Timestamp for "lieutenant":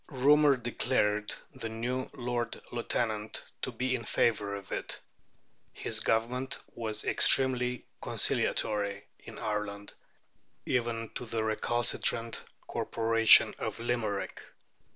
2.71-3.43